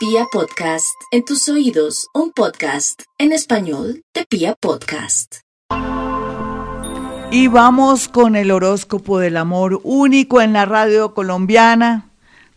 Pia 0.00 0.24
Podcast, 0.32 0.96
en 1.10 1.26
tus 1.26 1.46
oídos, 1.50 2.08
un 2.14 2.32
podcast 2.32 3.02
en 3.18 3.32
español 3.32 4.02
de 4.14 4.24
Pia 4.24 4.54
Podcast. 4.58 5.40
Y 7.30 7.48
vamos 7.48 8.08
con 8.08 8.34
el 8.34 8.50
horóscopo 8.50 9.18
del 9.18 9.36
amor 9.36 9.78
único 9.84 10.40
en 10.40 10.54
la 10.54 10.64
radio 10.64 11.12
colombiana. 11.12 12.08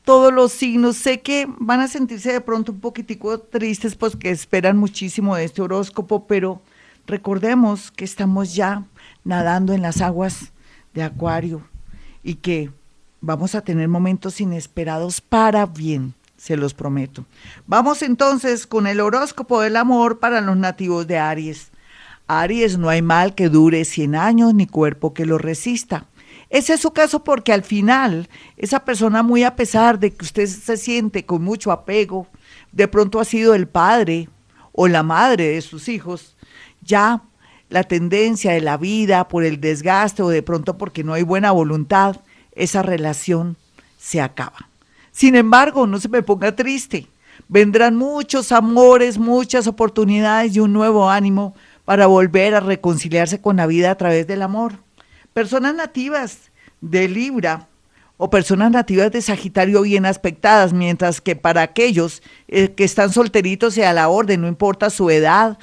Todos 0.05 0.31
los 0.31 0.53
signos, 0.53 0.95
sé 0.95 1.19
que 1.19 1.45
van 1.59 1.81
a 1.81 1.89
sentirse 1.89 2.31
de 2.31 2.39
pronto 2.39 2.71
un 2.71 2.79
poquitico 2.79 3.37
tristes 3.37 3.95
porque 3.95 4.29
esperan 4.29 4.77
muchísimo 4.77 5.35
de 5.35 5.43
este 5.43 5.61
horóscopo, 5.61 6.25
pero 6.25 6.61
recordemos 7.07 7.91
que 7.91 8.05
estamos 8.05 8.55
ya 8.55 8.85
nadando 9.25 9.73
en 9.73 9.81
las 9.81 9.99
aguas 9.99 10.53
de 10.93 11.03
Acuario 11.03 11.61
y 12.23 12.35
que 12.35 12.71
vamos 13.19 13.53
a 13.53 13.59
tener 13.59 13.89
momentos 13.89 14.39
inesperados 14.39 15.19
para 15.19 15.65
bien, 15.65 16.13
se 16.43 16.57
los 16.57 16.73
prometo. 16.73 17.23
Vamos 17.67 18.01
entonces 18.01 18.67
con 18.67 18.85
el 18.85 18.99
horóscopo 18.99 19.61
del 19.61 19.77
amor 19.77 20.19
para 20.19 20.41
los 20.41 20.57
nativos 20.57 21.07
de 21.07 21.17
Aries. 21.17 21.69
Aries, 22.27 22.77
no 22.77 22.89
hay 22.89 23.01
mal 23.01 23.33
que 23.33 23.47
dure 23.47 23.85
100 23.85 24.15
años 24.15 24.53
ni 24.53 24.67
cuerpo 24.67 25.13
que 25.13 25.25
lo 25.25 25.37
resista. 25.37 26.05
Ese 26.49 26.73
es 26.73 26.81
su 26.81 26.91
caso 26.91 27.23
porque 27.23 27.53
al 27.53 27.63
final 27.63 28.27
esa 28.57 28.83
persona 28.83 29.23
muy 29.23 29.45
a 29.45 29.55
pesar 29.55 29.99
de 29.99 30.11
que 30.11 30.25
usted 30.25 30.47
se 30.47 30.75
siente 30.75 31.25
con 31.25 31.41
mucho 31.41 31.71
apego, 31.71 32.27
de 32.73 32.89
pronto 32.89 33.21
ha 33.21 33.25
sido 33.25 33.55
el 33.55 33.69
padre 33.69 34.27
o 34.73 34.89
la 34.89 35.01
madre 35.01 35.47
de 35.47 35.61
sus 35.61 35.87
hijos, 35.87 36.35
ya 36.81 37.21
la 37.69 37.85
tendencia 37.85 38.51
de 38.51 38.59
la 38.59 38.75
vida 38.75 39.29
por 39.29 39.45
el 39.45 39.61
desgaste 39.61 40.21
o 40.21 40.27
de 40.27 40.43
pronto 40.43 40.77
porque 40.77 41.05
no 41.05 41.13
hay 41.13 41.23
buena 41.23 41.51
voluntad, 41.51 42.17
esa 42.51 42.81
relación 42.81 43.55
se 43.97 44.19
acaba. 44.19 44.72
Sin 45.13 45.35
embargo, 45.35 45.87
no 45.87 45.99
se 45.99 46.09
me 46.09 46.23
ponga 46.23 46.55
triste. 46.55 47.07
Vendrán 47.47 47.95
muchos 47.95 48.51
amores, 48.51 49.17
muchas 49.17 49.67
oportunidades 49.67 50.55
y 50.55 50.59
un 50.59 50.73
nuevo 50.73 51.09
ánimo 51.09 51.55
para 51.85 52.07
volver 52.07 52.55
a 52.55 52.59
reconciliarse 52.59 53.39
con 53.39 53.57
la 53.57 53.67
vida 53.67 53.91
a 53.91 53.95
través 53.95 54.25
del 54.25 54.41
amor. 54.41 54.73
Personas 55.33 55.75
nativas 55.75 56.51
de 56.81 57.07
Libra 57.07 57.67
o 58.17 58.29
personas 58.29 58.71
nativas 58.71 59.11
de 59.11 59.21
Sagitario 59.21 59.83
bien 59.83 60.05
aspectadas, 60.05 60.73
mientras 60.73 61.21
que 61.21 61.35
para 61.35 61.61
aquellos 61.61 62.23
eh, 62.47 62.69
que 62.69 62.83
están 62.83 63.11
solteritos 63.11 63.77
y 63.77 63.83
a 63.83 63.93
la 63.93 64.09
orden, 64.09 64.41
no 64.41 64.47
importa 64.47 64.89
su 64.89 65.09
edad, 65.09 65.57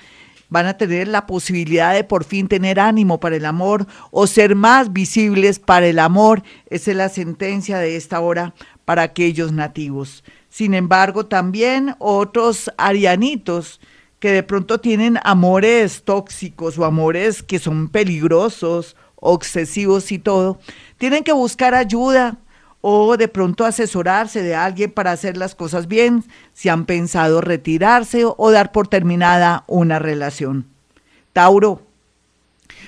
van 0.50 0.66
a 0.66 0.76
tener 0.76 1.08
la 1.08 1.26
posibilidad 1.26 1.94
de 1.94 2.04
por 2.04 2.24
fin 2.24 2.48
tener 2.48 2.78
ánimo 2.78 3.18
para 3.20 3.36
el 3.36 3.46
amor 3.46 3.86
o 4.10 4.26
ser 4.26 4.56
más 4.56 4.92
visibles 4.92 5.58
para 5.58 5.86
el 5.86 5.98
amor. 5.98 6.42
Esa 6.66 6.90
es 6.90 6.96
la 6.96 7.08
sentencia 7.08 7.78
de 7.78 7.96
esta 7.96 8.20
hora 8.20 8.52
para 8.84 9.02
aquellos 9.02 9.52
nativos. 9.52 10.24
Sin 10.48 10.74
embargo, 10.74 11.26
también 11.26 11.94
otros 11.98 12.70
arianitos 12.76 13.80
que 14.18 14.32
de 14.32 14.42
pronto 14.42 14.78
tienen 14.78 15.18
amores 15.24 16.02
tóxicos 16.04 16.78
o 16.78 16.84
amores 16.84 17.42
que 17.42 17.58
son 17.58 17.88
peligrosos, 17.88 18.96
obsesivos 19.16 20.12
y 20.12 20.18
todo, 20.18 20.58
tienen 20.98 21.24
que 21.24 21.32
buscar 21.32 21.74
ayuda 21.74 22.38
o 22.82 23.16
de 23.16 23.28
pronto 23.28 23.64
asesorarse 23.64 24.42
de 24.42 24.54
alguien 24.54 24.90
para 24.90 25.12
hacer 25.12 25.36
las 25.36 25.54
cosas 25.54 25.86
bien, 25.86 26.24
si 26.52 26.68
han 26.68 26.86
pensado 26.86 27.40
retirarse 27.40 28.24
o 28.24 28.50
dar 28.50 28.72
por 28.72 28.88
terminada 28.88 29.64
una 29.66 29.98
relación. 29.98 30.66
Tauro. 31.32 31.82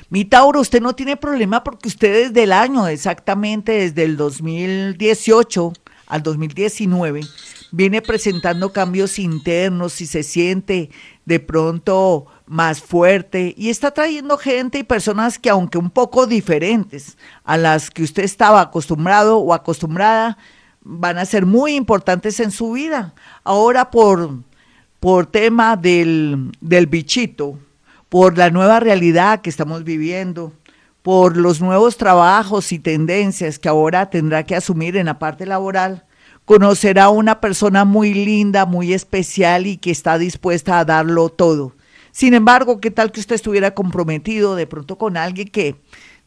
Mi 0.09 0.25
Tauro, 0.25 0.61
usted 0.61 0.81
no 0.81 0.95
tiene 0.95 1.17
problema 1.17 1.65
porque 1.65 1.89
usted 1.89 2.29
desde 2.29 2.43
el 2.43 2.53
año, 2.53 2.87
exactamente 2.87 3.73
desde 3.73 4.05
el 4.05 4.17
2018 4.17 5.73
al 6.13 6.23
2019, 6.23 7.23
viene 7.71 8.03
presentando 8.03 8.71
cambios 8.71 9.19
internos 9.19 10.03
y 10.03 10.07
se 10.07 10.23
siente 10.23 10.91
de 11.25 11.41
pronto 11.41 12.27
más 12.45 12.83
fuerte 12.83 13.55
y 13.57 13.71
está 13.71 13.93
trayendo 13.93 14.37
gente 14.37 14.79
y 14.79 14.83
personas 14.83 15.39
que 15.39 15.49
aunque 15.49 15.79
un 15.79 15.89
poco 15.89 16.27
diferentes 16.27 17.17
a 17.45 17.57
las 17.57 17.89
que 17.89 18.03
usted 18.03 18.25
estaba 18.25 18.61
acostumbrado 18.61 19.39
o 19.39 19.55
acostumbrada, 19.55 20.37
van 20.83 21.17
a 21.17 21.25
ser 21.25 21.47
muy 21.47 21.77
importantes 21.77 22.41
en 22.41 22.51
su 22.51 22.73
vida. 22.73 23.15
Ahora 23.43 23.91
por, 23.91 24.35
por 25.01 25.25
tema 25.25 25.77
del, 25.79 26.53
del 26.61 26.89
bichito, 26.89 27.59
por 28.11 28.37
la 28.37 28.51
nueva 28.51 28.81
realidad 28.81 29.41
que 29.41 29.49
estamos 29.49 29.83
viviendo, 29.83 30.53
por 31.03 31.37
los 31.37 31.61
nuevos 31.61 31.97
trabajos 31.97 32.73
y 32.73 32.79
tendencias 32.79 33.59
que 33.59 33.69
ahora 33.69 34.09
tendrá 34.09 34.45
que 34.45 34.57
asumir 34.57 34.97
en 34.97 35.07
la 35.07 35.19
parte 35.19 35.47
laboral, 35.47 36.05
conocerá 36.45 37.05
a 37.05 37.11
una 37.11 37.41
persona 37.41 37.85
muy 37.85 38.15
linda, 38.15 38.67
muy 38.67 38.93
especial 38.93 39.67
y 39.67 39.77
que 39.77 39.91
está 39.91 40.19
dispuesta 40.19 40.79
a 40.79 40.85
darlo 40.85 41.29
todo. 41.29 41.75
Sin 42.13 42.35
embargo, 42.35 42.81
¿qué 42.81 42.91
tal 42.91 43.11
que 43.11 43.21
usted 43.21 43.35
estuviera 43.35 43.75
comprometido 43.75 44.55
de 44.55 44.67
pronto 44.67 44.99
con 44.99 45.17
alguien 45.17 45.49
que 45.49 45.77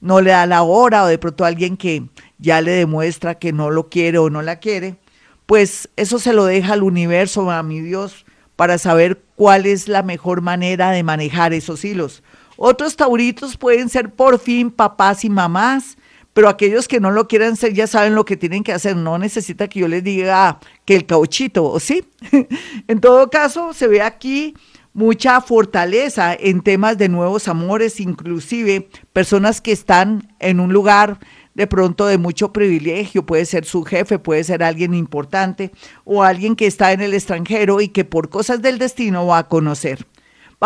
no 0.02 0.20
le 0.20 0.32
da 0.32 0.46
la 0.46 0.64
hora 0.64 1.04
o 1.04 1.08
de 1.08 1.18
pronto 1.18 1.46
alguien 1.46 1.78
que 1.78 2.04
ya 2.38 2.62
le 2.62 2.72
demuestra 2.72 3.36
que 3.36 3.54
no 3.54 3.70
lo 3.70 3.90
quiere 3.90 4.18
o 4.18 4.30
no 4.30 4.42
la 4.42 4.58
quiere? 4.58 4.98
Pues 5.46 5.90
eso 5.96 6.18
se 6.18 6.34
lo 6.34 6.46
deja 6.46 6.74
al 6.74 6.84
universo, 6.84 7.52
a 7.52 7.62
mi 7.62 7.82
Dios, 7.82 8.26
para 8.56 8.78
saber 8.78 9.22
cuál 9.36 9.66
es 9.66 9.88
la 9.88 10.02
mejor 10.02 10.42
manera 10.42 10.92
de 10.92 11.04
manejar 11.04 11.54
esos 11.54 11.86
hilos. 11.86 12.24
Otros 12.58 12.96
tauritos 12.96 13.58
pueden 13.58 13.90
ser 13.90 14.12
por 14.12 14.40
fin 14.40 14.72
papás 14.72 15.26
y 15.26 15.30
mamás, 15.30 15.98
pero 16.34 16.50
aquellos 16.50 16.88
que 16.88 17.00
no 17.00 17.12
lo 17.12 17.28
quieran 17.28 17.56
ser 17.56 17.74
ya 17.74 17.88
saben 17.88 18.16
lo 18.16 18.26
que 18.26 18.38
tienen 18.38 18.64
que 18.64 18.74
hacer, 18.74 18.96
no 18.96 19.18
necesita 19.18 19.68
que 19.68 19.80
yo 19.80 19.88
les 19.88 20.04
diga 20.04 20.60
que 20.84 20.96
el 20.96 21.06
cauchito, 21.06 21.64
¿o 21.64 21.80
sí? 21.80 22.04
en 22.88 23.00
todo 23.00 23.30
caso, 23.30 23.74
se 23.74 23.88
ve 23.88 24.02
aquí 24.02 24.54
mucha 24.94 25.42
fortaleza 25.42 26.34
en 26.34 26.62
temas 26.62 26.98
de 26.98 27.10
nuevos 27.10 27.48
amores, 27.48 28.00
inclusive 28.00 28.90
personas 29.14 29.62
que 29.62 29.74
están 29.74 30.34
en 30.40 30.60
un 30.60 30.72
lugar 30.74 31.20
de 31.54 31.68
pronto 31.68 32.06
de 32.06 32.18
mucho 32.18 32.52
privilegio, 32.54 33.26
puede 33.26 33.46
ser 33.46 33.66
su 33.66 33.84
jefe, 33.84 34.20
puede 34.20 34.44
ser 34.44 34.64
alguien 34.64 34.94
importante 34.94 35.72
o 36.04 36.24
alguien 36.24 36.56
que 36.56 36.68
está 36.68 36.92
en 36.92 37.02
el 37.02 37.14
extranjero 37.14 37.82
y 37.82 37.90
que 37.90 38.06
por 38.06 38.30
cosas 38.30 38.62
del 38.62 38.78
destino 38.78 39.26
va 39.26 39.40
a 39.40 39.48
conocer. 39.48 40.06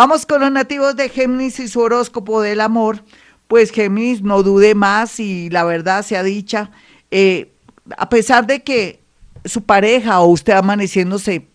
Vamos 0.01 0.25
con 0.25 0.39
los 0.39 0.49
nativos 0.49 0.95
de 0.95 1.09
Géminis 1.09 1.59
y 1.59 1.67
su 1.67 1.81
horóscopo 1.81 2.39
del 2.39 2.61
amor. 2.61 3.03
Pues 3.49 3.69
Géminis, 3.69 4.21
no 4.21 4.43
dude 4.43 4.73
más 4.73 5.19
y 5.19 5.49
la 5.49 5.65
verdad 5.65 6.03
sea 6.03 6.23
dicha, 6.23 6.71
eh, 7.11 7.51
a 7.97 8.07
pesar 8.07 8.47
de 8.47 8.63
que 8.63 9.03
su 9.43 9.65
pareja 9.65 10.21
o 10.21 10.27
usted 10.27 10.53
amaneciéndose 10.53 11.49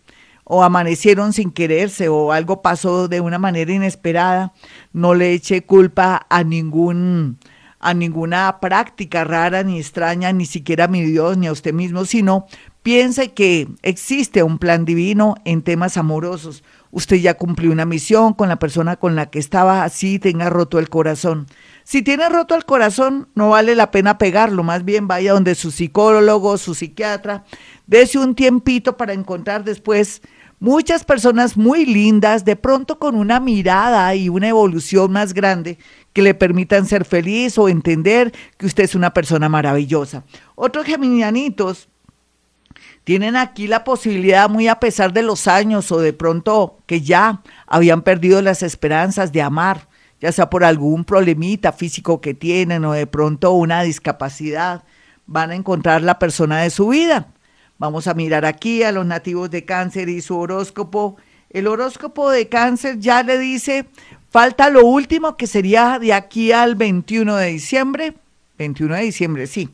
o 0.45 0.63
amanecieron 0.63 1.33
sin 1.33 1.53
quererse 1.53 2.11
o 2.11 2.33
algo 2.33 2.61
pasó 2.61 3.09
de 3.09 3.23
una 3.23 3.39
manera 3.39 3.73
inesperada, 3.73 4.53
no 4.93 5.15
le 5.15 5.33
eche 5.33 5.63
culpa 5.63 6.27
a 6.29 6.45
ningún 6.45 7.39
a 7.81 7.95
ninguna 7.95 8.61
práctica 8.61 9.25
rara 9.25 9.63
ni 9.63 9.79
extraña, 9.79 10.33
ni 10.33 10.45
siquiera 10.45 10.85
a 10.85 10.89
mi 10.89 11.01
Dios 11.03 11.39
ni 11.39 11.47
a 11.47 11.53
usted 11.53 11.73
mismo, 11.73 12.05
sino 12.05 12.47
piense 12.83 13.33
que 13.33 13.69
existe 13.83 14.43
un 14.43 14.59
plan 14.59 14.85
divino 14.85 15.35
en 15.47 15.63
temas 15.63 15.97
amorosos. 15.97 16.63
Usted 16.95 17.17
ya 17.17 17.35
cumplió 17.35 17.73
una 17.73 17.87
misión 17.87 18.35
con 18.35 18.49
la 18.49 18.61
persona 18.61 18.95
con 18.95 19.17
la 19.17 19.27
que 19.27 19.41
estaba, 19.41 19.83
así 19.83 20.21
tenga 20.21 20.49
roto 20.49 20.79
el 20.79 20.89
corazón. 20.89 21.49
Si 21.83 22.03
tiene 22.03 22.29
roto 22.29 22.55
el 22.55 22.65
corazón, 22.65 23.27
no 23.35 23.49
vale 23.49 23.75
la 23.75 23.91
pena 23.91 24.17
pegarlo, 24.17 24.63
más 24.63 24.85
bien 24.85 25.09
vaya 25.09 25.33
donde 25.33 25.57
su 25.57 25.73
psicólogo, 25.73 26.57
su 26.57 26.73
psiquiatra, 26.77 27.43
dése 27.89 28.21
un 28.21 28.37
tiempito 28.37 28.97
para 28.97 29.13
encontrar 29.13 29.65
después 29.65 30.23
muchas 30.61 31.03
personas 31.03 31.57
muy 31.57 31.85
lindas, 31.85 32.45
de 32.45 32.55
pronto 32.55 33.01
con 33.01 33.17
una 33.17 33.41
mirada 33.41 34.15
y 34.15 34.29
una 34.29 34.47
evolución 34.47 35.11
más 35.11 35.35
grande 35.35 35.79
que 36.13 36.23
le 36.23 36.35
permitan 36.35 36.87
ser 36.87 37.05
feliz 37.05 37.59
o 37.59 37.69
entender 37.69 38.33
que 38.57 38.67
usted 38.67 38.85
es 38.85 38.95
una 38.95 39.13
persona 39.13 39.49
maravillosa. 39.49 40.23
Otros 40.55 40.87
geminianitos 40.87 41.89
tienen 43.05 43.37
aquí 43.37 43.67
la 43.67 43.85
posibilidad, 43.85 44.49
muy 44.49 44.67
a 44.67 44.81
pesar 44.81 45.13
de 45.13 45.23
los 45.23 45.47
años 45.47 45.93
o 45.93 46.01
de 46.01 46.15
pronto 46.15 46.79
que 46.87 47.03
ya 47.03 47.43
habían 47.67 48.03
perdido 48.03 48.41
las 48.41 48.63
esperanzas 48.63 49.31
de 49.31 49.43
amar, 49.43 49.89
ya 50.21 50.33
sea 50.33 50.49
por 50.49 50.65
algún 50.65 51.05
problemita 51.05 51.73
físico 51.73 52.23
que 52.23 52.33
tienen 52.33 52.83
o 52.87 52.93
de 52.93 53.07
pronto 53.07 53.53
una 53.53 53.83
discapacidad, 53.83 54.85
van 55.27 55.51
a 55.51 55.55
encontrar 55.55 56.01
la 56.01 56.19
persona 56.19 56.63
de 56.63 56.71
su 56.71 56.89
vida. 56.89 57.29
Vamos 57.77 58.07
a 58.07 58.15
mirar 58.15 58.47
aquí 58.47 58.83
a 58.83 58.93
los 58.93 59.05
nativos 59.05 59.51
de 59.51 59.67
cáncer 59.67 60.09
y 60.09 60.23
su 60.23 60.39
horóscopo. 60.39 61.17
El 61.51 61.67
horóscopo 61.67 62.31
de 62.31 62.49
cáncer 62.49 63.01
ya 63.01 63.23
le 63.23 63.39
dice, 63.39 63.87
falta 64.31 64.71
lo 64.71 64.87
último 64.87 65.37
que 65.37 65.47
sería 65.47 65.99
de 65.99 66.15
aquí 66.15 66.53
al 66.53 66.75
21 66.75 67.37
de 67.37 67.47
diciembre. 67.49 68.15
21 68.57 68.95
de 68.95 69.03
diciembre, 69.03 69.47
sí 69.47 69.69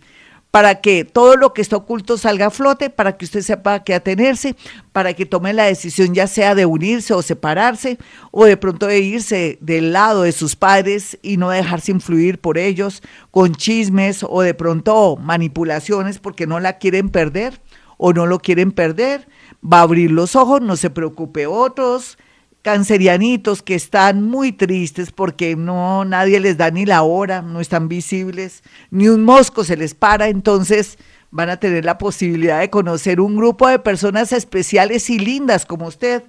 para 0.50 0.80
que 0.80 1.04
todo 1.04 1.36
lo 1.36 1.54
que 1.54 1.62
está 1.62 1.76
oculto 1.76 2.18
salga 2.18 2.46
a 2.46 2.50
flote, 2.50 2.90
para 2.90 3.16
que 3.16 3.24
usted 3.24 3.42
sepa 3.42 3.74
a 3.74 3.84
qué 3.84 3.94
atenerse, 3.94 4.56
para 4.92 5.14
que 5.14 5.26
tome 5.26 5.52
la 5.52 5.64
decisión 5.64 6.14
ya 6.14 6.26
sea 6.26 6.54
de 6.54 6.66
unirse 6.66 7.14
o 7.14 7.22
separarse, 7.22 7.98
o 8.32 8.44
de 8.44 8.56
pronto 8.56 8.86
de 8.86 8.98
irse 8.98 9.58
del 9.60 9.92
lado 9.92 10.22
de 10.22 10.32
sus 10.32 10.56
padres 10.56 11.18
y 11.22 11.36
no 11.36 11.50
dejarse 11.50 11.92
influir 11.92 12.40
por 12.40 12.58
ellos 12.58 13.02
con 13.30 13.54
chismes 13.54 14.24
o 14.28 14.42
de 14.42 14.54
pronto 14.54 15.16
manipulaciones 15.16 16.18
porque 16.18 16.46
no 16.46 16.58
la 16.58 16.78
quieren 16.78 17.10
perder 17.10 17.60
o 17.96 18.12
no 18.12 18.26
lo 18.26 18.40
quieren 18.40 18.72
perder. 18.72 19.28
va 19.62 19.80
a 19.80 19.82
abrir 19.82 20.10
los 20.10 20.34
ojos, 20.36 20.60
no 20.62 20.76
se 20.76 20.90
preocupe 20.90 21.46
otros 21.46 22.16
cancerianitos 22.62 23.62
que 23.62 23.74
están 23.74 24.22
muy 24.22 24.52
tristes 24.52 25.12
porque 25.12 25.56
no 25.56 26.04
nadie 26.04 26.40
les 26.40 26.58
da 26.58 26.70
ni 26.70 26.84
la 26.84 27.02
hora, 27.02 27.42
no 27.42 27.60
están 27.60 27.88
visibles, 27.88 28.62
ni 28.90 29.08
un 29.08 29.24
mosco 29.24 29.64
se 29.64 29.76
les 29.76 29.94
para, 29.94 30.28
entonces 30.28 30.98
van 31.30 31.48
a 31.48 31.58
tener 31.58 31.84
la 31.84 31.96
posibilidad 31.96 32.60
de 32.60 32.70
conocer 32.70 33.20
un 33.20 33.36
grupo 33.36 33.68
de 33.68 33.78
personas 33.78 34.32
especiales 34.32 35.08
y 35.10 35.18
lindas 35.18 35.64
como 35.64 35.86
usted 35.86 36.24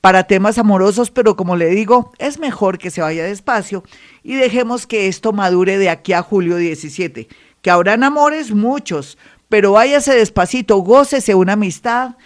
para 0.00 0.24
temas 0.24 0.58
amorosos, 0.58 1.10
pero 1.10 1.36
como 1.36 1.56
le 1.56 1.66
digo, 1.66 2.12
es 2.18 2.38
mejor 2.38 2.78
que 2.78 2.90
se 2.90 3.00
vaya 3.00 3.24
despacio 3.24 3.82
y 4.22 4.34
dejemos 4.34 4.86
que 4.86 5.08
esto 5.08 5.32
madure 5.32 5.78
de 5.78 5.90
aquí 5.90 6.12
a 6.12 6.22
julio 6.22 6.56
17, 6.56 7.28
que 7.60 7.70
habrán 7.70 8.04
amores 8.04 8.52
muchos, 8.52 9.18
pero 9.48 9.72
váyase 9.72 10.14
despacito, 10.14 10.76
gócese 10.78 11.34
una 11.34 11.54
amistad, 11.54 12.16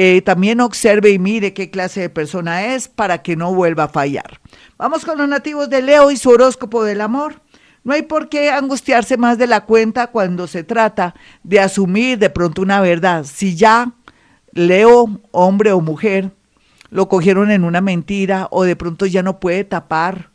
eh, 0.00 0.22
también 0.22 0.60
observe 0.60 1.10
y 1.10 1.18
mire 1.18 1.52
qué 1.52 1.70
clase 1.70 2.02
de 2.02 2.08
persona 2.08 2.66
es 2.66 2.86
para 2.86 3.20
que 3.20 3.34
no 3.34 3.52
vuelva 3.52 3.82
a 3.82 3.88
fallar. 3.88 4.40
Vamos 4.76 5.04
con 5.04 5.18
los 5.18 5.28
nativos 5.28 5.68
de 5.68 5.82
Leo 5.82 6.12
y 6.12 6.16
su 6.16 6.30
horóscopo 6.30 6.84
del 6.84 7.00
amor. 7.00 7.42
No 7.82 7.94
hay 7.94 8.02
por 8.02 8.28
qué 8.28 8.48
angustiarse 8.48 9.16
más 9.16 9.38
de 9.38 9.48
la 9.48 9.64
cuenta 9.64 10.06
cuando 10.06 10.46
se 10.46 10.62
trata 10.62 11.16
de 11.42 11.58
asumir 11.58 12.16
de 12.20 12.30
pronto 12.30 12.62
una 12.62 12.80
verdad. 12.80 13.24
Si 13.24 13.56
ya 13.56 13.90
Leo, 14.52 15.20
hombre 15.32 15.72
o 15.72 15.80
mujer, 15.80 16.30
lo 16.90 17.08
cogieron 17.08 17.50
en 17.50 17.64
una 17.64 17.80
mentira 17.80 18.46
o 18.52 18.62
de 18.62 18.76
pronto 18.76 19.04
ya 19.04 19.24
no 19.24 19.40
puede 19.40 19.64
tapar 19.64 20.30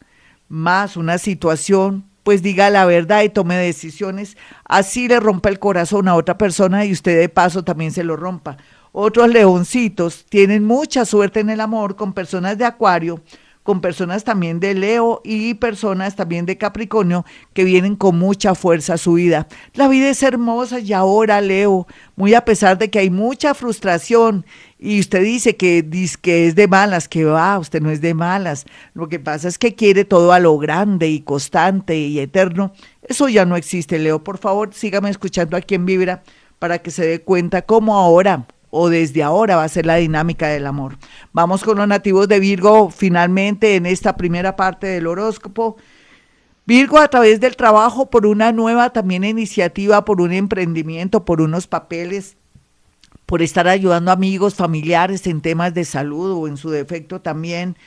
más 0.49 0.97
una 0.97 1.17
situación, 1.17 2.03
pues 2.23 2.43
diga 2.43 2.69
la 2.69 2.83
verdad 2.83 3.23
y 3.23 3.29
tome 3.29 3.55
decisiones. 3.55 4.35
Así 4.65 5.07
le 5.07 5.21
rompa 5.21 5.47
el 5.47 5.59
corazón 5.59 6.09
a 6.09 6.15
otra 6.15 6.37
persona 6.37 6.83
y 6.83 6.91
usted 6.91 7.17
de 7.17 7.29
paso 7.29 7.63
también 7.63 7.93
se 7.93 8.03
lo 8.03 8.17
rompa. 8.17 8.57
Otros 8.95 9.27
leoncitos 9.27 10.23
tienen 10.29 10.63
mucha 10.65 11.03
suerte 11.03 11.39
en 11.39 11.49
el 11.49 11.61
amor 11.61 11.95
con 11.95 12.13
personas 12.13 12.59
de 12.59 12.65
Acuario, 12.65 13.23
con 13.63 13.81
personas 13.81 14.23
también 14.23 14.59
de 14.59 14.75
Leo 14.75 15.19
y 15.23 15.55
personas 15.55 16.15
también 16.15 16.45
de 16.45 16.59
Capricornio 16.59 17.25
que 17.53 17.63
vienen 17.63 17.95
con 17.95 18.19
mucha 18.19 18.53
fuerza 18.53 18.93
a 18.93 18.97
su 18.99 19.13
vida. 19.13 19.47
La 19.73 19.87
vida 19.87 20.11
es 20.11 20.21
hermosa 20.21 20.79
y 20.79 20.93
ahora, 20.93 21.41
Leo, 21.41 21.87
muy 22.15 22.35
a 22.35 22.45
pesar 22.45 22.77
de 22.77 22.91
que 22.91 22.99
hay 22.99 23.09
mucha 23.09 23.55
frustración 23.55 24.45
y 24.77 24.99
usted 24.99 25.23
dice 25.23 25.55
que, 25.55 25.83
que 26.21 26.45
es 26.45 26.53
de 26.53 26.67
malas, 26.67 27.07
que 27.07 27.25
va, 27.25 27.57
usted 27.57 27.81
no 27.81 27.89
es 27.89 27.99
de 27.99 28.13
malas. 28.13 28.67
Lo 28.93 29.09
que 29.09 29.17
pasa 29.17 29.47
es 29.47 29.57
que 29.57 29.73
quiere 29.73 30.05
todo 30.05 30.33
a 30.33 30.39
lo 30.39 30.55
grande 30.59 31.07
y 31.07 31.21
constante 31.21 31.97
y 31.97 32.19
eterno. 32.19 32.73
Eso 33.01 33.27
ya 33.27 33.43
no 33.43 33.55
existe, 33.55 33.97
Leo. 33.97 34.23
Por 34.23 34.37
favor, 34.37 34.71
sígame 34.71 35.09
escuchando 35.09 35.57
aquí 35.57 35.73
en 35.73 35.87
Vibra 35.87 36.21
para 36.59 36.77
que 36.77 36.91
se 36.91 37.07
dé 37.07 37.21
cuenta 37.23 37.63
cómo 37.63 37.97
ahora 37.97 38.45
o 38.75 38.89
desde 38.89 39.21
ahora 39.21 39.55
va 39.55 39.65
a 39.65 39.69
ser 39.69 39.85
la 39.85 39.97
dinámica 39.97 40.47
del 40.47 40.65
amor. 40.65 40.97
Vamos 41.31 41.63
con 41.63 41.77
los 41.77 41.87
nativos 41.87 42.27
de 42.27 42.39
Virgo 42.39 42.89
finalmente 42.89 43.75
en 43.75 43.85
esta 43.85 44.17
primera 44.17 44.55
parte 44.55 44.87
del 44.87 45.05
horóscopo. 45.05 45.77
Virgo 46.65 46.97
a 46.97 47.07
través 47.07 47.39
del 47.39 47.55
trabajo 47.55 48.09
por 48.09 48.25
una 48.25 48.51
nueva 48.51 48.89
también 48.89 49.25
iniciativa, 49.25 50.03
por 50.05 50.21
un 50.21 50.33
emprendimiento, 50.33 51.23
por 51.23 51.39
unos 51.39 51.67
papeles, 51.67 52.35
por 53.27 53.43
estar 53.43 53.67
ayudando 53.67 54.11
amigos, 54.11 54.55
familiares 54.55 55.27
en 55.27 55.41
temas 55.41 55.75
de 55.75 55.85
salud 55.85 56.31
o 56.31 56.47
en 56.47 56.57
su 56.57 56.71
defecto 56.71 57.21
también 57.21 57.77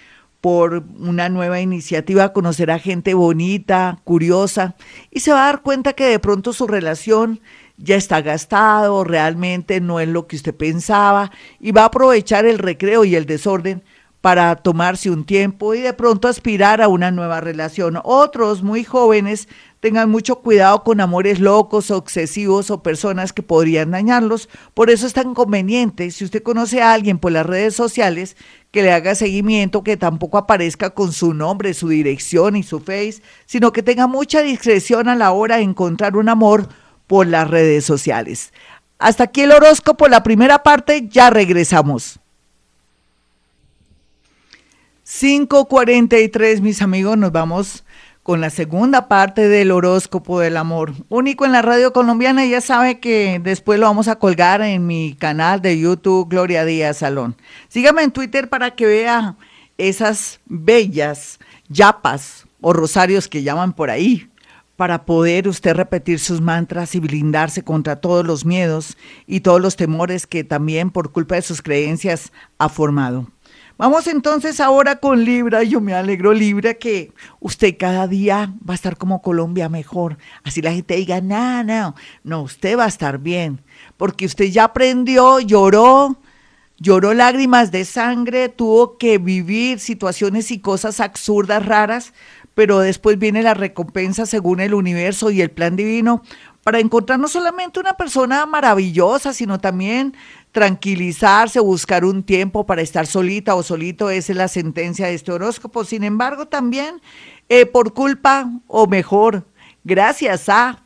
por 0.46 0.84
una 1.00 1.28
nueva 1.28 1.60
iniciativa, 1.60 2.32
conocer 2.32 2.70
a 2.70 2.78
gente 2.78 3.14
bonita, 3.14 3.98
curiosa, 4.04 4.76
y 5.10 5.18
se 5.18 5.32
va 5.32 5.42
a 5.42 5.46
dar 5.46 5.62
cuenta 5.62 5.94
que 5.94 6.04
de 6.06 6.20
pronto 6.20 6.52
su 6.52 6.68
relación 6.68 7.40
ya 7.78 7.96
está 7.96 8.22
gastado, 8.22 9.02
realmente 9.02 9.80
no 9.80 9.98
es 9.98 10.06
lo 10.06 10.28
que 10.28 10.36
usted 10.36 10.54
pensaba 10.54 11.32
y 11.58 11.72
va 11.72 11.82
a 11.82 11.86
aprovechar 11.86 12.46
el 12.46 12.58
recreo 12.58 13.04
y 13.04 13.16
el 13.16 13.26
desorden 13.26 13.82
para 14.20 14.54
tomarse 14.54 15.10
un 15.10 15.24
tiempo 15.24 15.74
y 15.74 15.80
de 15.80 15.94
pronto 15.94 16.28
aspirar 16.28 16.80
a 16.80 16.86
una 16.86 17.10
nueva 17.10 17.40
relación. 17.40 17.98
Otros 18.04 18.62
muy 18.62 18.84
jóvenes 18.84 19.48
tengan 19.86 20.10
mucho 20.10 20.40
cuidado 20.40 20.82
con 20.82 21.00
amores 21.00 21.38
locos, 21.38 21.92
obsesivos 21.92 22.72
o 22.72 22.82
personas 22.82 23.32
que 23.32 23.44
podrían 23.44 23.92
dañarlos. 23.92 24.48
Por 24.74 24.90
eso 24.90 25.06
es 25.06 25.12
tan 25.12 25.32
conveniente, 25.32 26.10
si 26.10 26.24
usted 26.24 26.42
conoce 26.42 26.82
a 26.82 26.92
alguien 26.92 27.20
por 27.20 27.30
las 27.30 27.46
redes 27.46 27.76
sociales, 27.76 28.36
que 28.72 28.82
le 28.82 28.90
haga 28.90 29.14
seguimiento, 29.14 29.84
que 29.84 29.96
tampoco 29.96 30.38
aparezca 30.38 30.90
con 30.90 31.12
su 31.12 31.34
nombre, 31.34 31.72
su 31.72 31.86
dirección 31.86 32.56
y 32.56 32.64
su 32.64 32.80
face, 32.80 33.22
sino 33.46 33.70
que 33.70 33.84
tenga 33.84 34.08
mucha 34.08 34.42
discreción 34.42 35.08
a 35.08 35.14
la 35.14 35.30
hora 35.30 35.58
de 35.58 35.62
encontrar 35.62 36.16
un 36.16 36.28
amor 36.28 36.68
por 37.06 37.28
las 37.28 37.48
redes 37.48 37.84
sociales. 37.84 38.52
Hasta 38.98 39.22
aquí 39.22 39.42
el 39.42 39.52
horóscopo, 39.52 40.08
la 40.08 40.24
primera 40.24 40.64
parte, 40.64 41.06
ya 41.08 41.30
regresamos. 41.30 42.18
5.43, 45.06 46.60
mis 46.60 46.82
amigos, 46.82 47.16
nos 47.16 47.30
vamos 47.30 47.84
con 48.26 48.40
la 48.40 48.50
segunda 48.50 49.06
parte 49.06 49.48
del 49.48 49.70
horóscopo 49.70 50.40
del 50.40 50.56
amor. 50.56 50.94
Único 51.08 51.46
en 51.46 51.52
la 51.52 51.62
radio 51.62 51.92
colombiana, 51.92 52.44
ya 52.44 52.60
sabe 52.60 52.98
que 52.98 53.40
después 53.40 53.78
lo 53.78 53.86
vamos 53.86 54.08
a 54.08 54.18
colgar 54.18 54.62
en 54.62 54.84
mi 54.84 55.14
canal 55.14 55.62
de 55.62 55.78
YouTube, 55.78 56.28
Gloria 56.28 56.64
Díaz 56.64 56.96
Salón. 56.96 57.36
Sígame 57.68 58.02
en 58.02 58.10
Twitter 58.10 58.48
para 58.48 58.72
que 58.72 58.84
vea 58.84 59.36
esas 59.78 60.40
bellas 60.44 61.38
yapas 61.68 62.48
o 62.60 62.72
rosarios 62.72 63.28
que 63.28 63.44
llaman 63.44 63.72
por 63.72 63.90
ahí 63.90 64.28
para 64.74 65.04
poder 65.04 65.46
usted 65.46 65.76
repetir 65.76 66.18
sus 66.18 66.40
mantras 66.40 66.96
y 66.96 66.98
blindarse 66.98 67.62
contra 67.62 67.94
todos 67.94 68.26
los 68.26 68.44
miedos 68.44 68.96
y 69.28 69.38
todos 69.38 69.60
los 69.60 69.76
temores 69.76 70.26
que 70.26 70.42
también 70.42 70.90
por 70.90 71.12
culpa 71.12 71.36
de 71.36 71.42
sus 71.42 71.62
creencias 71.62 72.32
ha 72.58 72.68
formado. 72.68 73.28
Vamos 73.78 74.06
entonces 74.06 74.58
ahora 74.60 74.96
con 74.96 75.22
Libra. 75.22 75.62
Yo 75.62 75.82
me 75.82 75.92
alegro, 75.92 76.32
Libra, 76.32 76.72
que 76.74 77.12
usted 77.40 77.76
cada 77.78 78.08
día 78.08 78.54
va 78.66 78.72
a 78.72 78.74
estar 78.74 78.96
como 78.96 79.20
Colombia 79.20 79.68
mejor. 79.68 80.16
Así 80.44 80.62
la 80.62 80.72
gente 80.72 80.96
diga, 80.96 81.20
no, 81.20 81.62
no, 81.62 81.94
no, 82.24 82.40
usted 82.40 82.78
va 82.78 82.84
a 82.84 82.88
estar 82.88 83.18
bien, 83.18 83.60
porque 83.98 84.24
usted 84.24 84.46
ya 84.46 84.64
aprendió, 84.64 85.40
lloró, 85.40 86.16
lloró 86.78 87.12
lágrimas 87.12 87.70
de 87.70 87.84
sangre, 87.84 88.48
tuvo 88.48 88.96
que 88.96 89.18
vivir 89.18 89.78
situaciones 89.78 90.50
y 90.50 90.60
cosas 90.60 90.98
absurdas, 90.98 91.66
raras, 91.66 92.14
pero 92.54 92.78
después 92.78 93.18
viene 93.18 93.42
la 93.42 93.52
recompensa 93.52 94.24
según 94.24 94.60
el 94.60 94.72
universo 94.72 95.30
y 95.30 95.42
el 95.42 95.50
plan 95.50 95.76
divino 95.76 96.22
para 96.66 96.80
encontrar 96.80 97.20
no 97.20 97.28
solamente 97.28 97.78
una 97.78 97.96
persona 97.96 98.44
maravillosa, 98.44 99.32
sino 99.32 99.60
también 99.60 100.16
tranquilizarse, 100.56 101.60
buscar 101.60 102.02
un 102.02 102.22
tiempo 102.22 102.64
para 102.64 102.80
estar 102.80 103.06
solita 103.06 103.54
o 103.54 103.62
solito, 103.62 104.08
esa 104.08 104.32
es 104.32 104.38
la 104.38 104.48
sentencia 104.48 105.06
de 105.06 105.12
este 105.12 105.30
horóscopo. 105.30 105.84
Sin 105.84 106.02
embargo, 106.02 106.46
también 106.46 107.02
eh, 107.50 107.66
por 107.66 107.92
culpa, 107.92 108.50
o 108.66 108.86
mejor, 108.86 109.44
gracias 109.84 110.48
a, 110.48 110.82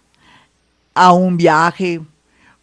a 0.92 1.12
un 1.12 1.36
viaje 1.36 2.00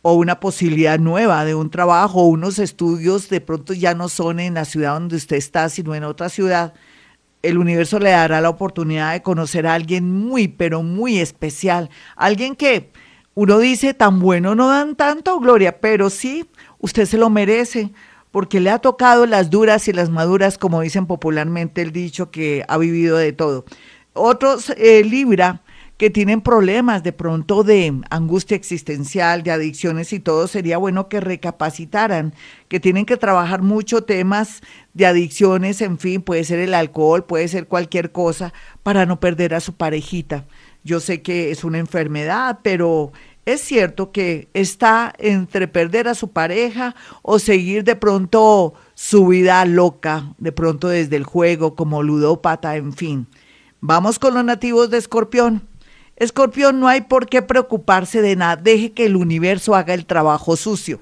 o 0.02 0.16
una 0.16 0.42
posibilidad 0.42 1.00
nueva 1.00 1.46
de 1.46 1.56
un 1.56 1.70
trabajo 1.70 2.24
o 2.24 2.26
unos 2.28 2.60
estudios, 2.60 3.30
de 3.30 3.40
pronto 3.40 3.72
ya 3.72 3.94
no 3.94 4.10
son 4.10 4.42
en 4.42 4.56
la 4.56 4.66
ciudad 4.66 4.96
donde 4.96 5.16
usted 5.16 5.38
está, 5.38 5.70
sino 5.70 5.96
en 5.96 6.04
otra 6.04 6.28
ciudad 6.28 6.74
el 7.42 7.58
universo 7.58 8.00
le 8.00 8.10
dará 8.10 8.42
la 8.42 8.50
oportunidad 8.50 9.14
de 9.14 9.22
conocer 9.22 9.66
a 9.66 9.76
alguien 9.76 10.12
muy, 10.12 10.50
pero 10.50 10.84
muy 10.84 11.20
especial. 11.20 11.90
Alguien 12.18 12.58
que 12.58 12.92
uno 13.38 13.60
dice, 13.60 13.94
tan 13.94 14.18
bueno 14.18 14.56
no 14.56 14.68
dan 14.70 14.96
tanto, 14.96 15.40
Gloria, 15.40 15.80
pero 15.80 16.10
sí, 16.10 16.50
usted 16.80 17.06
se 17.06 17.20
lo 17.20 17.30
merece, 17.30 17.92
porque 18.32 18.60
le 18.60 18.72
ha 18.72 18.80
tocado 18.80 19.28
las 19.28 19.52
duras 19.52 19.88
y 19.88 19.94
las 19.94 20.10
maduras, 20.10 20.58
como 20.58 20.82
dicen 20.82 21.06
popularmente 21.06 21.84
el 21.84 21.92
dicho, 21.92 22.32
que 22.32 22.66
ha 22.68 22.80
vivido 22.80 23.16
de 23.16 23.34
todo. 23.34 23.66
Otros, 24.14 24.72
eh, 24.76 25.04
Libra, 25.04 25.62
que 25.98 26.10
tienen 26.10 26.42
problemas 26.42 27.04
de 27.04 27.14
pronto 27.14 27.64
de 27.64 28.02
angustia 28.10 28.58
existencial, 28.58 29.44
de 29.44 29.52
adicciones 29.52 30.14
y 30.14 30.20
todo, 30.20 30.48
sería 30.48 30.80
bueno 30.80 31.08
que 31.08 31.20
recapacitaran, 31.20 32.34
que 32.70 32.80
tienen 32.80 33.06
que 33.06 33.18
trabajar 33.18 33.62
mucho 33.62 34.04
temas 34.04 34.62
de 34.96 35.06
adicciones, 35.06 35.82
en 35.82 36.00
fin, 36.00 36.24
puede 36.24 36.44
ser 36.44 36.58
el 36.58 36.74
alcohol, 36.74 37.24
puede 37.26 37.48
ser 37.50 37.68
cualquier 37.68 38.12
cosa, 38.12 38.52
para 38.82 39.06
no 39.06 39.20
perder 39.20 39.54
a 39.54 39.60
su 39.60 39.74
parejita. 39.74 40.46
Yo 40.84 41.00
sé 41.00 41.22
que 41.22 41.52
es 41.52 41.64
una 41.64 41.80
enfermedad, 41.80 42.60
pero 42.64 43.12
es 43.46 43.62
cierto 43.62 44.12
que 44.12 44.50
está 44.54 45.14
entre 45.18 45.68
perder 45.68 46.08
a 46.08 46.16
su 46.16 46.32
pareja 46.32 46.96
o 47.22 47.40
seguir 47.40 47.84
de 47.84 47.96
pronto 47.96 48.74
su 48.94 49.28
vida 49.28 49.64
loca, 49.66 50.34
de 50.38 50.52
pronto 50.52 50.90
desde 50.90 51.16
el 51.16 51.24
juego 51.24 51.76
como 51.76 52.04
ludópata, 52.04 52.76
en 52.76 52.94
fin. 52.94 53.28
Vamos 53.80 54.20
con 54.20 54.34
los 54.34 54.44
nativos 54.44 54.90
de 54.90 54.98
Escorpión. 54.98 55.68
Escorpión, 56.18 56.80
no 56.80 56.88
hay 56.88 57.02
por 57.02 57.28
qué 57.28 57.42
preocuparse 57.42 58.22
de 58.22 58.36
nada. 58.36 58.56
Deje 58.56 58.92
que 58.92 59.06
el 59.06 59.16
universo 59.16 59.76
haga 59.76 59.94
el 59.94 60.06
trabajo 60.06 60.58
sucio. 60.58 61.00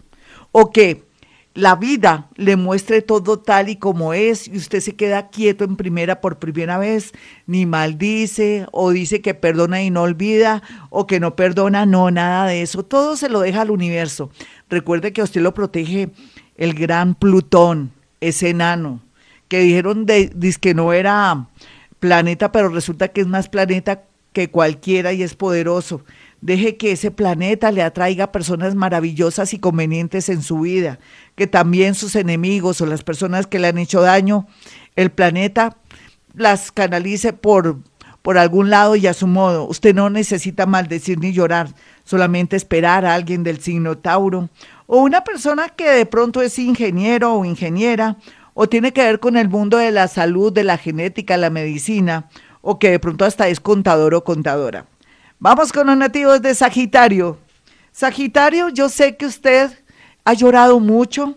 O 0.52 0.72
que 0.72 1.04
la 1.56 1.78
vida 1.78 2.28
le 2.36 2.58
muestre 2.58 3.02
todo 3.02 3.40
tal 3.40 3.70
y 3.70 3.78
como 3.78 4.14
es 4.14 4.50
y 4.50 4.58
usted 4.58 4.82
se 4.82 4.96
queda 4.96 5.30
quieto 5.30 5.64
en 5.64 5.78
primera 5.78 6.20
por 6.20 6.38
primera 6.38 6.78
vez, 6.78 7.14
ni 7.48 7.66
maldice 7.66 8.68
o 8.74 8.92
dice 8.92 9.22
que 9.22 9.34
perdona 9.34 9.82
y 9.82 9.90
no 9.90 10.02
olvida 10.02 10.62
o 10.90 11.08
que 11.08 11.22
no 11.22 11.38
perdona, 11.38 11.86
no, 11.86 12.12
nada 12.12 12.46
de 12.48 12.62
eso. 12.62 12.84
Todo 12.84 13.16
se 13.16 13.30
lo 13.30 13.40
deja 13.40 13.62
al 13.62 13.72
universo. 13.72 14.30
Recuerde 14.70 15.14
que 15.14 15.24
usted 15.24 15.42
lo 15.42 15.54
protege 15.54 16.10
el 16.58 16.74
gran 16.74 17.16
Plutón, 17.16 17.92
ese 18.20 18.50
enano, 18.50 19.00
que 19.48 19.60
dijeron 19.60 20.06
que 20.06 20.74
no 20.74 20.92
era 20.92 21.48
planeta, 22.02 22.52
pero 22.52 22.68
resulta 22.68 23.08
que 23.08 23.22
es 23.22 23.28
más 23.28 23.48
planeta 23.48 24.04
que 24.34 24.50
cualquiera 24.50 25.14
y 25.14 25.24
es 25.24 25.36
poderoso. 25.36 26.02
Deje 26.46 26.78
que 26.78 26.92
ese 26.92 27.10
planeta 27.10 27.72
le 27.72 27.82
atraiga 27.82 28.32
personas 28.32 28.76
maravillosas 28.76 29.56
y 29.56 29.58
convenientes 29.58 30.30
en 30.30 30.44
su 30.44 30.60
vida, 30.60 31.00
que 31.36 31.48
también 31.48 31.96
sus 31.96 32.16
enemigos 32.16 32.80
o 32.82 32.86
las 32.86 33.02
personas 33.02 33.48
que 33.48 33.58
le 33.58 33.70
han 33.70 33.80
hecho 33.80 34.02
daño, 34.02 34.46
el 34.96 35.10
planeta 35.10 35.76
las 36.36 36.72
canalice 36.72 37.34
por, 37.34 37.80
por 38.22 38.38
algún 38.38 38.70
lado 38.70 38.96
y 38.96 39.08
a 39.08 39.16
su 39.16 39.26
modo. 39.26 39.66
Usted 39.68 39.96
no 39.96 40.12
necesita 40.12 40.68
maldecir 40.68 41.18
ni 41.18 41.34
llorar, 41.34 41.70
solamente 42.04 42.56
esperar 42.56 43.08
a 43.08 43.16
alguien 43.16 43.44
del 43.44 43.60
signo 43.60 43.98
Tauro 43.98 44.50
o 44.86 45.00
una 45.00 45.24
persona 45.24 45.70
que 45.70 45.90
de 45.90 46.06
pronto 46.06 46.44
es 46.44 46.60
ingeniero 46.60 47.34
o 47.34 47.44
ingeniera 47.44 48.18
o 48.54 48.70
tiene 48.70 48.94
que 48.94 49.02
ver 49.02 49.20
con 49.20 49.36
el 49.36 49.50
mundo 49.50 49.78
de 49.78 49.90
la 49.90 50.08
salud, 50.08 50.54
de 50.54 50.64
la 50.64 50.78
genética, 50.78 51.38
la 51.38 51.50
medicina, 51.50 52.30
o 52.62 52.78
que 52.78 52.92
de 52.92 53.00
pronto 53.00 53.26
hasta 53.26 53.48
es 53.48 53.60
contador 53.60 54.14
o 54.14 54.24
contadora. 54.24 54.86
Vamos 55.40 55.74
con 55.74 55.88
los 55.88 55.98
nativos 55.98 56.42
de 56.42 56.56
Sagitario. 56.56 57.38
Sagitario, 57.92 58.70
yo 58.70 58.88
sé 58.88 59.18
que 59.18 59.26
usted 59.26 59.70
ha 60.24 60.34
llorado 60.34 60.80
mucho, 60.80 61.36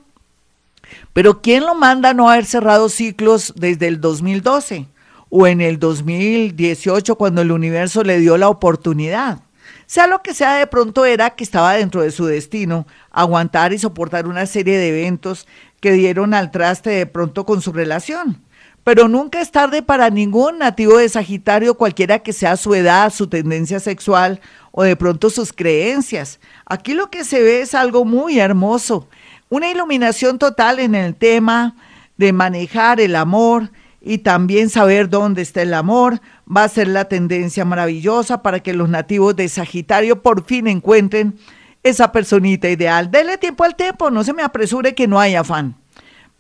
pero 1.13 1.43
¿quién 1.43 1.67
lo 1.67 1.75
manda 1.75 2.11
a 2.11 2.15
no 2.15 2.31
haber 2.31 2.47
cerrado 2.47 2.89
ciclos 2.89 3.53
desde 3.57 3.89
el 3.89 4.01
2012 4.01 4.87
o 5.31 5.47
en 5.49 5.61
el 5.61 5.81
2018 5.81 7.17
cuando 7.17 7.43
el 7.43 7.51
universo 7.51 8.05
le 8.05 8.21
dio 8.21 8.37
la 8.39 8.49
oportunidad? 8.49 9.41
Sea 9.87 10.07
lo 10.07 10.23
que 10.23 10.33
sea, 10.33 10.55
de 10.55 10.69
pronto 10.69 11.05
era 11.05 11.31
que 11.31 11.43
estaba 11.43 11.75
dentro 11.75 12.03
de 12.03 12.13
su 12.13 12.25
destino 12.27 12.87
aguantar 13.11 13.73
y 13.73 13.79
soportar 13.79 14.29
una 14.29 14.47
serie 14.47 14.79
de 14.79 14.91
eventos 14.91 15.49
que 15.81 15.93
dieron 15.93 16.35
al 16.35 16.53
traste 16.53 16.91
de 16.91 17.07
pronto 17.07 17.45
con 17.45 17.63
su 17.63 17.73
relación. 17.73 18.41
Pero 18.89 19.07
nunca 19.07 19.43
es 19.43 19.51
tarde 19.51 19.83
para 19.83 20.09
ningún 20.09 20.61
nativo 20.61 20.97
de 20.97 21.11
Sagitario, 21.11 21.75
cualquiera 21.75 22.21
que 22.21 22.33
sea 22.33 22.57
su 22.57 22.75
edad, 22.75 23.13
su 23.13 23.27
tendencia 23.27 23.81
sexual 23.81 24.41
o 24.73 24.83
de 24.83 24.97
pronto 24.97 25.29
sus 25.29 25.53
creencias. 25.53 26.41
Aquí 26.65 26.95
lo 26.95 27.11
que 27.11 27.25
se 27.25 27.43
ve 27.43 27.61
es 27.61 27.75
algo 27.75 28.07
muy 28.07 28.39
hermoso, 28.39 29.07
una 29.51 29.69
iluminación 29.69 30.39
total 30.39 30.79
en 30.79 30.95
el 30.95 31.15
tema 31.15 31.77
de 32.17 32.33
manejar 32.33 32.99
el 32.99 33.15
amor 33.15 33.71
y 34.01 34.17
también 34.17 34.71
saber 34.71 35.11
dónde 35.11 35.43
está 35.43 35.61
el 35.61 35.75
amor. 35.75 36.23
Va 36.51 36.65
a 36.65 36.69
ser 36.71 36.89
la 36.89 37.05
tendencia 37.05 37.67
maravillosa 37.67 38.41
para 38.41 38.61
que 38.61 38.73
los 38.73 38.89
nativos 38.89 39.37
de 39.37 39.51
Sagitario 39.51 40.23
por 40.23 40.47
fin 40.47 40.67
encuentren 40.67 41.39
esa 41.83 42.11
personita 42.11 42.71
ideal. 42.71 43.11
Dele 43.11 43.37
tiempo 43.37 43.65
al 43.65 43.77
tiempo, 43.77 44.11
no 44.11 44.25
se 44.25 44.33
me 44.33 44.43
apresure 44.43 44.95
que 44.95 45.07
no 45.07 45.21
hay 45.21 45.35
afán. 45.35 45.77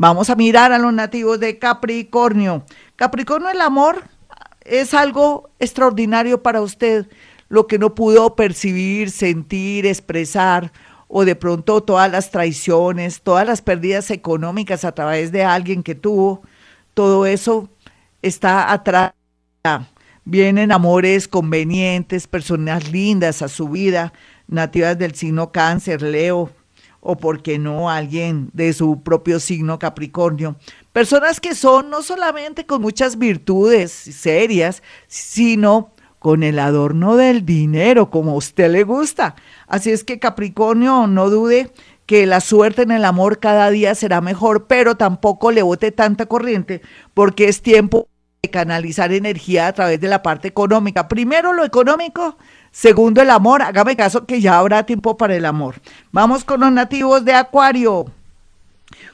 Vamos 0.00 0.30
a 0.30 0.36
mirar 0.36 0.70
a 0.70 0.78
los 0.78 0.92
nativos 0.92 1.40
de 1.40 1.58
Capricornio. 1.58 2.64
Capricornio, 2.94 3.50
el 3.50 3.60
amor 3.60 4.04
es 4.64 4.94
algo 4.94 5.50
extraordinario 5.58 6.40
para 6.40 6.60
usted, 6.60 7.08
lo 7.48 7.66
que 7.66 7.80
no 7.80 7.96
pudo 7.96 8.36
percibir, 8.36 9.10
sentir, 9.10 9.86
expresar, 9.86 10.70
o 11.08 11.24
de 11.24 11.34
pronto 11.34 11.82
todas 11.82 12.12
las 12.12 12.30
traiciones, 12.30 13.22
todas 13.22 13.44
las 13.44 13.60
pérdidas 13.60 14.12
económicas 14.12 14.84
a 14.84 14.92
través 14.92 15.32
de 15.32 15.42
alguien 15.42 15.82
que 15.82 15.96
tuvo, 15.96 16.42
todo 16.94 17.26
eso 17.26 17.68
está 18.22 18.72
atrás. 18.72 19.14
Vienen 20.24 20.70
amores 20.70 21.26
convenientes, 21.26 22.28
personas 22.28 22.92
lindas 22.92 23.42
a 23.42 23.48
su 23.48 23.68
vida, 23.68 24.12
nativas 24.46 24.96
del 24.96 25.16
signo 25.16 25.50
cáncer, 25.50 26.02
Leo, 26.02 26.52
o 27.10 27.16
por 27.16 27.40
qué 27.40 27.58
no 27.58 27.88
alguien 27.88 28.50
de 28.52 28.74
su 28.74 29.02
propio 29.02 29.40
signo 29.40 29.78
Capricornio. 29.78 30.56
Personas 30.92 31.40
que 31.40 31.54
son 31.54 31.88
no 31.88 32.02
solamente 32.02 32.66
con 32.66 32.82
muchas 32.82 33.16
virtudes 33.16 33.90
serias, 33.92 34.82
sino 35.06 35.94
con 36.18 36.42
el 36.42 36.58
adorno 36.58 37.16
del 37.16 37.46
dinero, 37.46 38.10
como 38.10 38.32
a 38.32 38.34
usted 38.34 38.70
le 38.70 38.84
gusta. 38.84 39.36
Así 39.66 39.90
es 39.90 40.04
que 40.04 40.18
Capricornio, 40.18 41.06
no 41.06 41.30
dude 41.30 41.72
que 42.04 42.26
la 42.26 42.42
suerte 42.42 42.82
en 42.82 42.90
el 42.90 43.06
amor 43.06 43.38
cada 43.38 43.70
día 43.70 43.94
será 43.94 44.20
mejor, 44.20 44.66
pero 44.66 44.98
tampoco 44.98 45.50
le 45.50 45.62
bote 45.62 45.92
tanta 45.92 46.26
corriente, 46.26 46.82
porque 47.14 47.48
es 47.48 47.62
tiempo 47.62 48.06
de 48.42 48.50
canalizar 48.50 49.12
energía 49.12 49.66
a 49.66 49.72
través 49.72 50.00
de 50.00 50.08
la 50.08 50.22
parte 50.22 50.48
económica. 50.48 51.08
Primero 51.08 51.52
lo 51.52 51.64
económico, 51.64 52.36
Segundo, 52.70 53.22
el 53.22 53.30
amor. 53.30 53.62
Hágame 53.62 53.96
caso 53.96 54.26
que 54.26 54.40
ya 54.40 54.58
habrá 54.58 54.84
tiempo 54.84 55.16
para 55.16 55.34
el 55.34 55.44
amor. 55.46 55.76
Vamos 56.12 56.44
con 56.44 56.60
los 56.60 56.72
nativos 56.72 57.24
de 57.24 57.32
Acuario. 57.32 58.06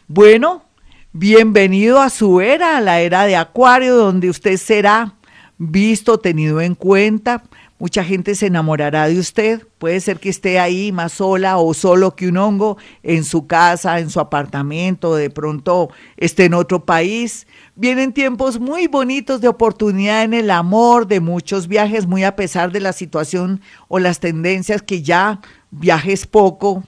Bueno, 0.06 0.64
bienvenido 1.12 2.00
a 2.00 2.10
su 2.10 2.40
era, 2.40 2.76
a 2.76 2.80
la 2.80 3.00
era 3.00 3.24
de 3.24 3.36
Acuario, 3.36 3.96
donde 3.96 4.28
usted 4.28 4.56
será 4.56 5.14
visto, 5.56 6.18
tenido 6.18 6.60
en 6.60 6.74
cuenta, 6.74 7.44
Mucha 7.84 8.02
gente 8.02 8.34
se 8.34 8.46
enamorará 8.46 9.08
de 9.08 9.18
usted. 9.18 9.60
Puede 9.76 10.00
ser 10.00 10.18
que 10.18 10.30
esté 10.30 10.58
ahí 10.58 10.90
más 10.90 11.12
sola 11.12 11.58
o 11.58 11.74
solo 11.74 12.16
que 12.16 12.28
un 12.28 12.38
hongo 12.38 12.78
en 13.02 13.24
su 13.24 13.46
casa, 13.46 13.98
en 13.98 14.08
su 14.08 14.20
apartamento, 14.20 15.14
de 15.14 15.28
pronto 15.28 15.90
esté 16.16 16.46
en 16.46 16.54
otro 16.54 16.86
país. 16.86 17.46
Vienen 17.76 18.14
tiempos 18.14 18.58
muy 18.58 18.86
bonitos 18.86 19.42
de 19.42 19.48
oportunidad 19.48 20.22
en 20.22 20.32
el 20.32 20.50
amor, 20.50 21.06
de 21.06 21.20
muchos 21.20 21.68
viajes, 21.68 22.06
muy 22.06 22.24
a 22.24 22.36
pesar 22.36 22.72
de 22.72 22.80
la 22.80 22.94
situación 22.94 23.60
o 23.88 23.98
las 23.98 24.18
tendencias 24.18 24.80
que 24.80 25.02
ya 25.02 25.42
viajes 25.70 26.26
poco, 26.26 26.84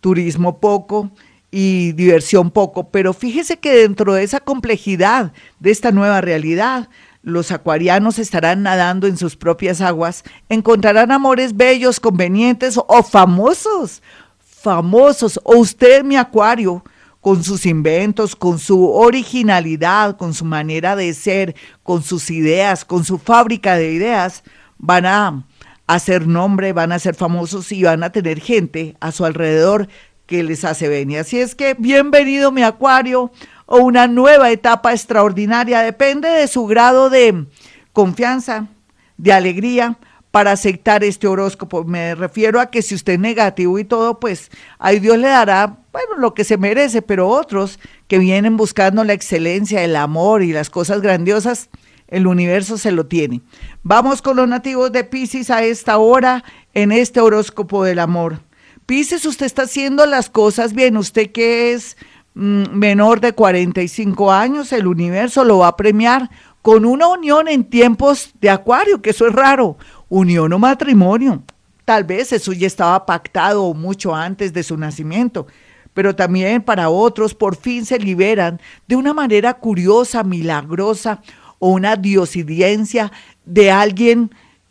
turismo 0.00 0.58
poco 0.58 1.12
y 1.52 1.92
diversión 1.92 2.50
poco. 2.50 2.90
Pero 2.90 3.12
fíjese 3.12 3.58
que 3.58 3.72
dentro 3.72 4.14
de 4.14 4.24
esa 4.24 4.40
complejidad 4.40 5.32
de 5.60 5.70
esta 5.70 5.92
nueva 5.92 6.20
realidad, 6.20 6.88
los 7.22 7.52
acuarianos 7.52 8.18
estarán 8.18 8.62
nadando 8.62 9.06
en 9.06 9.16
sus 9.16 9.36
propias 9.36 9.80
aguas, 9.80 10.24
encontrarán 10.48 11.12
amores 11.12 11.56
bellos, 11.56 12.00
convenientes 12.00 12.78
o 12.78 13.02
famosos, 13.02 14.02
famosos, 14.38 15.38
o 15.44 15.56
usted, 15.56 16.02
mi 16.02 16.16
acuario, 16.16 16.82
con 17.20 17.44
sus 17.44 17.66
inventos, 17.66 18.34
con 18.34 18.58
su 18.58 18.88
originalidad, 18.88 20.16
con 20.16 20.32
su 20.32 20.44
manera 20.44 20.96
de 20.96 21.12
ser, 21.12 21.54
con 21.82 22.02
sus 22.02 22.30
ideas, 22.30 22.84
con 22.84 23.04
su 23.04 23.18
fábrica 23.18 23.76
de 23.76 23.92
ideas, 23.92 24.42
van 24.78 25.04
a 25.04 25.44
hacer 25.86 26.26
nombre, 26.26 26.72
van 26.72 26.92
a 26.92 26.98
ser 26.98 27.14
famosos 27.14 27.72
y 27.72 27.82
van 27.82 28.02
a 28.02 28.10
tener 28.10 28.40
gente 28.40 28.96
a 29.00 29.12
su 29.12 29.26
alrededor 29.26 29.88
que 30.24 30.42
les 30.42 30.64
hace 30.64 30.88
venir. 30.88 31.18
Así 31.18 31.40
es 31.40 31.54
que 31.54 31.74
bienvenido 31.74 32.52
mi 32.52 32.62
acuario 32.62 33.32
o 33.72 33.78
una 33.78 34.08
nueva 34.08 34.50
etapa 34.50 34.92
extraordinaria, 34.92 35.82
depende 35.82 36.28
de 36.28 36.48
su 36.48 36.66
grado 36.66 37.08
de 37.08 37.46
confianza, 37.92 38.66
de 39.16 39.32
alegría 39.32 39.96
para 40.32 40.50
aceptar 40.50 41.04
este 41.04 41.28
horóscopo. 41.28 41.84
Me 41.84 42.16
refiero 42.16 42.60
a 42.60 42.66
que 42.66 42.82
si 42.82 42.96
usted 42.96 43.12
es 43.12 43.20
negativo 43.20 43.78
y 43.78 43.84
todo, 43.84 44.18
pues 44.18 44.50
ahí 44.80 44.98
Dios 44.98 45.18
le 45.18 45.28
dará, 45.28 45.78
bueno, 45.92 46.16
lo 46.18 46.34
que 46.34 46.42
se 46.42 46.56
merece, 46.56 47.00
pero 47.00 47.28
otros 47.28 47.78
que 48.08 48.18
vienen 48.18 48.56
buscando 48.56 49.04
la 49.04 49.12
excelencia, 49.12 49.84
el 49.84 49.94
amor 49.94 50.42
y 50.42 50.52
las 50.52 50.68
cosas 50.68 51.00
grandiosas, 51.00 51.70
el 52.08 52.26
universo 52.26 52.76
se 52.76 52.90
lo 52.90 53.06
tiene. 53.06 53.40
Vamos 53.84 54.20
con 54.20 54.36
los 54.36 54.48
nativos 54.48 54.90
de 54.90 55.04
Pisces 55.04 55.48
a 55.48 55.62
esta 55.62 55.96
hora 55.98 56.42
en 56.74 56.90
este 56.90 57.20
horóscopo 57.20 57.84
del 57.84 58.00
amor. 58.00 58.40
Pisces, 58.84 59.24
usted 59.26 59.46
está 59.46 59.62
haciendo 59.62 60.06
las 60.06 60.28
cosas 60.28 60.72
bien, 60.72 60.96
usted 60.96 61.30
que 61.30 61.72
es 61.72 61.96
menor 62.40 63.20
de 63.20 63.34
45 63.34 64.32
años, 64.32 64.72
el 64.72 64.86
universo 64.86 65.44
lo 65.44 65.58
va 65.58 65.68
a 65.68 65.76
premiar 65.76 66.30
con 66.62 66.86
una 66.86 67.06
unión 67.08 67.48
en 67.48 67.64
tiempos 67.64 68.30
de 68.40 68.48
acuario, 68.48 69.02
que 69.02 69.10
eso 69.10 69.26
es 69.26 69.34
raro, 69.34 69.76
unión 70.08 70.50
o 70.54 70.58
matrimonio. 70.58 71.42
Tal 71.84 72.04
vez 72.04 72.32
eso 72.32 72.54
ya 72.54 72.66
estaba 72.66 73.04
pactado 73.04 73.74
mucho 73.74 74.14
antes 74.14 74.54
de 74.54 74.62
su 74.62 74.78
nacimiento, 74.78 75.48
pero 75.92 76.16
también 76.16 76.62
para 76.62 76.88
otros 76.88 77.34
por 77.34 77.56
fin 77.56 77.84
se 77.84 77.98
liberan 77.98 78.58
de 78.88 78.96
una 78.96 79.12
manera 79.12 79.54
curiosa, 79.54 80.24
milagrosa 80.24 81.20
o 81.58 81.68
una 81.70 81.96
diosidencia 81.96 83.12
de 83.44 83.70
alguien 83.70 84.30